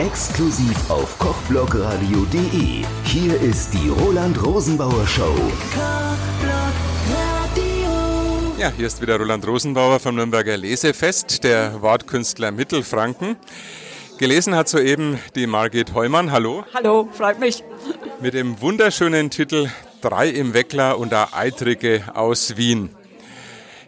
[0.00, 2.84] Exklusiv auf kochblogradio.de.
[3.04, 5.32] Hier ist die Roland Rosenbauer Show.
[8.58, 13.36] Ja, hier ist wieder Roland Rosenbauer vom Nürnberger Lesefest, der Wortkünstler Mittelfranken.
[14.18, 16.32] Gelesen hat soeben die Margit Heumann.
[16.32, 16.64] Hallo.
[16.74, 17.62] Hallo, freut mich.
[18.20, 19.68] Mit dem wunderschönen Titel
[20.00, 22.90] Drei im Weckler und der Eitrige aus Wien.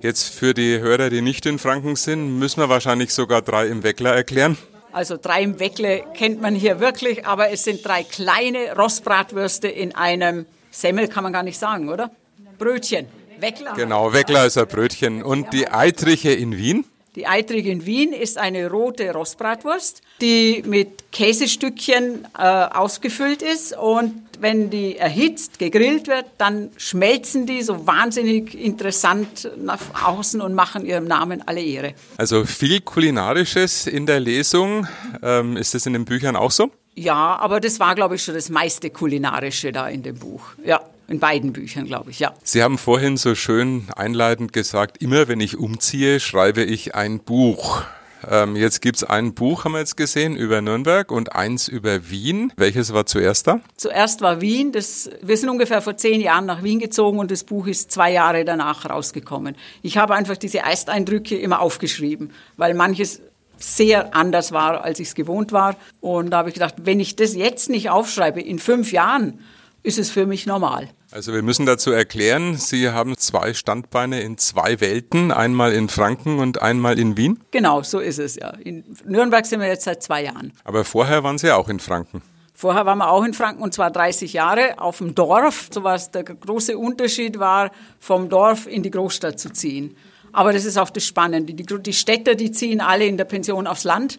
[0.00, 3.84] Jetzt für die Hörer, die nicht in Franken sind, müssen wir wahrscheinlich sogar drei im
[3.84, 4.58] Weckler erklären.
[4.92, 10.46] Also drei Weckle kennt man hier wirklich, aber es sind drei kleine Rostbratwürste in einem
[10.70, 12.10] Semmel, kann man gar nicht sagen, oder?
[12.58, 13.08] Brötchen.
[13.38, 13.72] Weckler.
[13.74, 15.22] Genau, Weckler ist ein Brötchen.
[15.22, 16.84] Und die Eitriche in Wien?
[17.14, 24.14] Die Eitrige in Wien ist eine rote Rostbratwurst, die mit Käsestückchen äh, ausgefüllt ist und
[24.40, 30.86] wenn die erhitzt, gegrillt wird, dann schmelzen die so wahnsinnig interessant nach außen und machen
[30.86, 31.94] ihrem Namen alle Ehre.
[32.16, 34.88] Also viel Kulinarisches in der Lesung.
[35.22, 36.72] Ähm, ist das in den Büchern auch so?
[36.94, 40.42] Ja, aber das war, glaube ich, schon das meiste Kulinarische da in dem Buch.
[40.64, 40.80] Ja.
[41.12, 42.32] In beiden Büchern, glaube ich, ja.
[42.42, 47.82] Sie haben vorhin so schön einleitend gesagt, immer wenn ich umziehe, schreibe ich ein Buch.
[48.26, 52.08] Ähm, jetzt gibt es ein Buch, haben wir jetzt gesehen, über Nürnberg und eins über
[52.08, 52.50] Wien.
[52.56, 53.60] Welches war zuerst da?
[53.76, 54.72] Zuerst war Wien.
[54.72, 58.10] Das, wir sind ungefähr vor zehn Jahren nach Wien gezogen und das Buch ist zwei
[58.10, 59.54] Jahre danach rausgekommen.
[59.82, 63.20] Ich habe einfach diese Ersteindrücke immer aufgeschrieben, weil manches
[63.58, 65.76] sehr anders war, als ich es gewohnt war.
[66.00, 69.40] Und da habe ich gedacht, wenn ich das jetzt nicht aufschreibe, in fünf Jahren,
[69.82, 70.88] ist es für mich normal.
[71.10, 76.38] Also wir müssen dazu erklären, Sie haben zwei Standbeine in zwei Welten, einmal in Franken
[76.38, 77.40] und einmal in Wien.
[77.50, 78.50] Genau, so ist es ja.
[78.50, 80.52] In Nürnberg sind wir jetzt seit zwei Jahren.
[80.64, 82.22] Aber vorher waren Sie auch in Franken.
[82.54, 85.68] Vorher waren wir auch in Franken und zwar 30 Jahre auf dem Dorf.
[85.72, 89.96] So was der große Unterschied war, vom Dorf in die Großstadt zu ziehen.
[90.32, 91.54] Aber das ist auch das Spannende.
[91.54, 94.18] Die, die Städter, die ziehen alle in der Pension aufs Land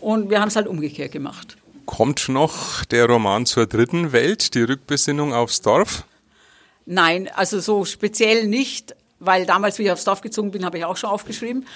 [0.00, 1.56] und wir haben es halt umgekehrt gemacht.
[1.86, 6.04] Kommt noch der Roman zur dritten Welt, die Rückbesinnung aufs Dorf?
[6.84, 10.84] Nein, also so speziell nicht, weil damals, wie ich aufs Dorf gezogen bin, habe ich
[10.84, 11.66] auch schon aufgeschrieben.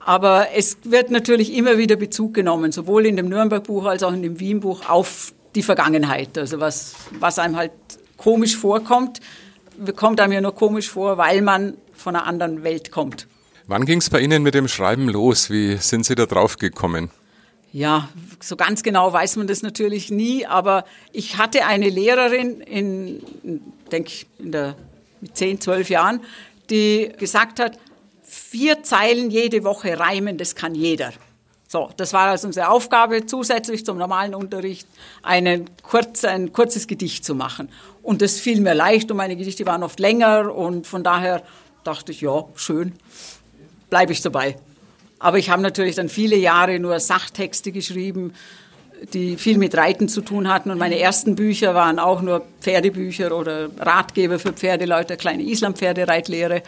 [0.00, 4.22] Aber es wird natürlich immer wieder Bezug genommen, sowohl in dem Nürnberg-Buch als auch in
[4.22, 6.36] dem Wien-Buch auf die Vergangenheit.
[6.36, 7.72] Also was, was einem halt
[8.16, 9.20] komisch vorkommt,
[9.96, 13.28] kommt einem ja nur komisch vor, weil man von einer anderen Welt kommt.
[13.66, 15.50] Wann ging es bei Ihnen mit dem Schreiben los?
[15.50, 17.10] Wie sind Sie da drauf gekommen?
[17.72, 18.10] Ja,
[18.40, 23.22] so ganz genau weiß man das natürlich nie, aber ich hatte eine Lehrerin in,
[23.90, 24.76] denke ich, in der,
[25.22, 26.20] mit 10, 12 Jahren,
[26.68, 27.78] die gesagt hat,
[28.22, 31.12] vier Zeilen jede Woche reimen, das kann jeder.
[31.66, 34.86] So, das war also unsere Aufgabe, zusätzlich zum normalen Unterricht
[35.22, 37.70] einen kurz, ein kurzes Gedicht zu machen.
[38.02, 41.42] Und das fiel mir leicht und meine Gedichte waren oft länger und von daher
[41.84, 42.92] dachte ich, ja, schön,
[43.88, 44.58] bleibe ich dabei.
[45.22, 48.34] Aber ich habe natürlich dann viele Jahre nur Sachtexte geschrieben,
[49.14, 50.70] die viel mit Reiten zu tun hatten.
[50.72, 56.62] Und meine ersten Bücher waren auch nur Pferdebücher oder Ratgeber für Pferdeleute, kleine Islampferdereitlehre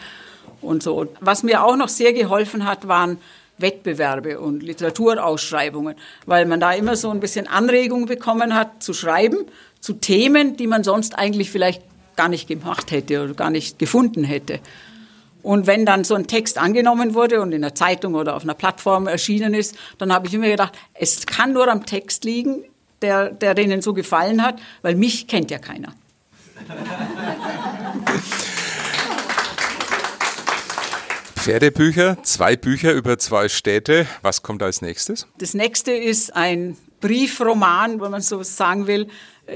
[0.61, 1.07] und so.
[1.19, 3.17] Was mir auch noch sehr geholfen hat, waren
[3.57, 5.95] Wettbewerbe und Literaturausschreibungen,
[6.25, 9.45] weil man da immer so ein bisschen Anregung bekommen hat zu schreiben
[9.81, 11.83] zu Themen, die man sonst eigentlich vielleicht
[12.15, 14.59] gar nicht gemacht hätte oder gar nicht gefunden hätte.
[15.45, 18.55] Und wenn dann so ein Text angenommen wurde und in der Zeitung oder auf einer
[18.55, 22.63] Plattform erschienen ist, dann habe ich immer gedacht, es kann nur am Text liegen,
[23.03, 25.93] der, der denen so gefallen hat, weil mich kennt ja keiner.
[31.35, 34.07] Pferdebücher, zwei Bücher über zwei Städte.
[34.23, 35.27] Was kommt als nächstes?
[35.37, 39.09] Das nächste ist ein Briefroman, wenn man so sagen will.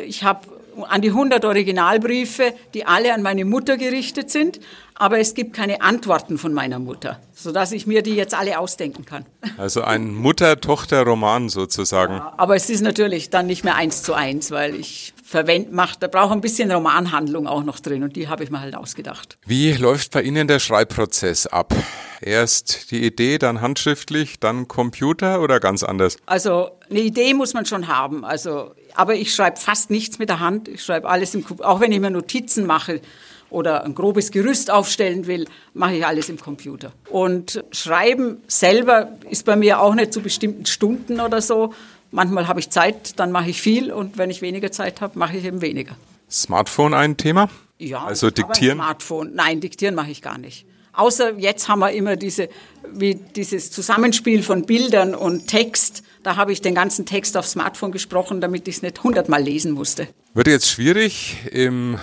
[0.05, 0.47] Ich habe
[0.87, 4.59] an die 100 Originalbriefe, die alle an meine Mutter gerichtet sind,
[4.99, 9.05] aber es gibt keine Antworten von meiner Mutter, sodass ich mir die jetzt alle ausdenken
[9.05, 9.25] kann.
[9.57, 12.13] Also ein Mutter-Tochter-Roman sozusagen.
[12.13, 16.01] Ja, aber es ist natürlich dann nicht mehr eins zu eins, weil ich verwende, macht,
[16.01, 19.37] da braucht ein bisschen Romanhandlung auch noch drin und die habe ich mir halt ausgedacht.
[19.45, 21.73] Wie läuft bei Ihnen der Schreibprozess ab?
[22.21, 26.17] Erst die Idee, dann handschriftlich, dann Computer oder ganz anders?
[26.25, 28.23] Also eine Idee muss man schon haben.
[28.23, 30.67] Also, aber ich schreibe fast nichts mit der Hand.
[30.69, 31.69] Ich schreibe alles im Computer.
[31.69, 33.01] Auch wenn ich mir Notizen mache
[33.49, 36.91] oder ein grobes Gerüst aufstellen will, mache ich alles im Computer.
[37.09, 41.73] Und Schreiben selber ist bei mir auch nicht zu bestimmten Stunden oder so.
[42.11, 45.37] Manchmal habe ich Zeit, dann mache ich viel und wenn ich weniger Zeit habe, mache
[45.37, 45.95] ich eben weniger.
[46.29, 47.49] Smartphone ein Thema?
[47.77, 48.77] Ja, also diktieren?
[48.77, 49.31] Smartphone.
[49.33, 50.65] Nein, diktieren mache ich gar nicht.
[50.93, 52.49] Außer jetzt haben wir immer diese,
[52.91, 56.03] wie dieses Zusammenspiel von Bildern und Text.
[56.23, 59.71] Da habe ich den ganzen Text aufs Smartphone gesprochen, damit ich es nicht hundertmal lesen
[59.71, 60.07] musste.
[60.33, 61.97] Wird jetzt schwierig im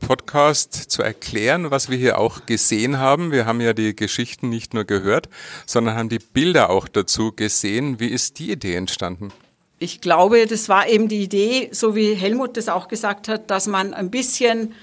[0.00, 3.32] Podcast zu erklären, was wir hier auch gesehen haben.
[3.32, 5.28] Wir haben ja die Geschichten nicht nur gehört,
[5.66, 7.98] sondern haben die Bilder auch dazu gesehen.
[8.00, 9.32] Wie ist die Idee entstanden?
[9.78, 13.66] Ich glaube, das war eben die Idee, so wie Helmut das auch gesagt hat, dass
[13.66, 14.74] man ein bisschen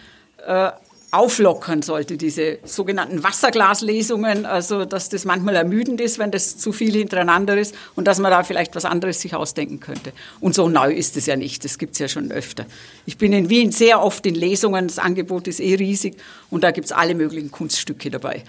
[0.45, 0.71] äh,
[1.13, 6.93] auflockern sollte, diese sogenannten Wasserglaslesungen, also dass das manchmal ermüdend ist, wenn das zu viel
[6.93, 10.11] hintereinander ist und dass man da vielleicht was anderes sich ausdenken könnte.
[10.39, 12.65] Und so neu ist es ja nicht, das gibt es ja schon öfter.
[13.05, 16.15] Ich bin in Wien sehr oft in Lesungen, das Angebot ist eh riesig
[16.49, 18.43] und da gibt es alle möglichen Kunststücke dabei.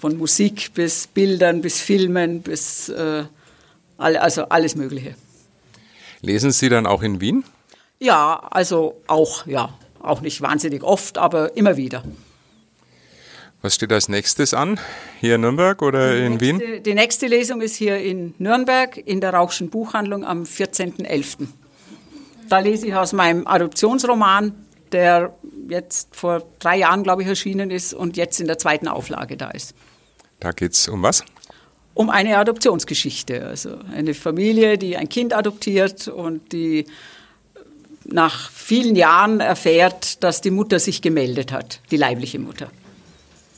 [0.00, 3.24] Von Musik bis Bildern, bis Filmen, bis äh,
[3.98, 5.14] also alles Mögliche.
[6.22, 7.44] Lesen Sie dann auch in Wien?
[8.00, 9.72] Ja, also auch, ja.
[10.04, 12.04] Auch nicht wahnsinnig oft, aber immer wieder.
[13.62, 14.78] Was steht als nächstes an?
[15.20, 16.82] Hier in Nürnberg oder die in nächste, Wien?
[16.82, 21.48] Die nächste Lesung ist hier in Nürnberg in der Rauchschen Buchhandlung am 14.11.
[22.50, 24.52] Da lese ich aus meinem Adoptionsroman,
[24.92, 25.34] der
[25.70, 29.50] jetzt vor drei Jahren, glaube ich, erschienen ist und jetzt in der zweiten Auflage da
[29.50, 29.74] ist.
[30.40, 31.24] Da geht es um was?
[31.94, 33.46] Um eine Adoptionsgeschichte.
[33.46, 36.84] Also eine Familie, die ein Kind adoptiert und die
[38.04, 42.70] nach vielen Jahren erfährt, dass die Mutter sich gemeldet hat, die leibliche Mutter.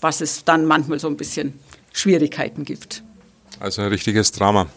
[0.00, 1.58] Was es dann manchmal so ein bisschen
[1.93, 3.02] Schwierigkeiten gibt.
[3.58, 4.69] Also ein richtiges Drama.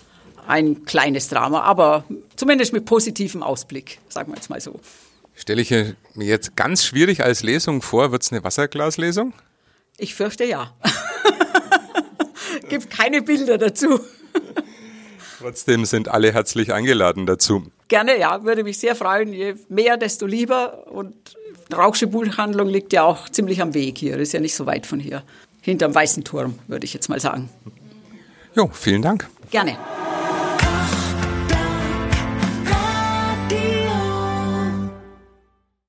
[0.48, 2.06] Ein kleines Drama, aber
[2.36, 4.80] zumindest mit positivem Ausblick, sagen wir jetzt mal so.
[5.36, 9.34] Stelle ich mir jetzt ganz schwierig als Lesung vor, wird es eine Wasserglaslesung?
[9.98, 10.74] Ich fürchte ja.
[12.70, 14.00] Gibt keine Bilder dazu.
[15.40, 17.66] Trotzdem sind alle herzlich eingeladen dazu.
[17.88, 19.34] Gerne, ja, würde mich sehr freuen.
[19.34, 20.88] Je mehr, desto lieber.
[20.92, 21.14] Und
[21.74, 25.00] Rauchsche Buchhandlung liegt ja auch ziemlich am Weg hier, ist ja nicht so weit von
[25.00, 25.24] hier.
[25.62, 27.50] Hinterm Weißen Turm, würde ich jetzt mal sagen.
[28.56, 29.30] Jo, vielen Dank.
[29.52, 29.78] Gerne.